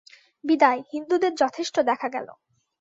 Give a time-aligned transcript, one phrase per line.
[0.43, 2.27] বিদায়, হিন্দুদের যথেষ্ট দেখা গেল।